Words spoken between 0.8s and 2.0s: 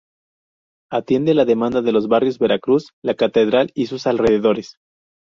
Atiende la demanda de